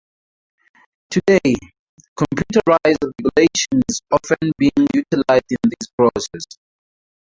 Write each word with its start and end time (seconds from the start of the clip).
Today, 1.11 1.53
computerized 2.17 3.03
regulation 3.05 3.83
is 3.87 4.01
often 4.11 4.51
being 4.57 4.71
utilized 4.95 5.45
in 5.51 5.57
these 5.65 5.89
processes. 5.95 6.47